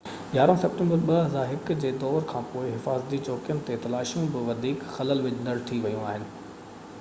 11 0.35 0.53
September 0.61 1.01
2001 1.33 1.73
جي 1.83 1.91
دور 2.03 2.25
کانپوءِ 2.31 2.71
حفاظتي 2.77 3.19
چوڪين 3.29 3.61
تي 3.69 3.77
تلاشيون 3.85 4.27
بہ 4.37 4.43
وڌيڪ 4.49 4.89
خلل 4.97 5.23
وجهندڙ 5.29 5.57
ٿي 5.71 5.81
ويون 5.87 6.11
آهن 6.15 6.27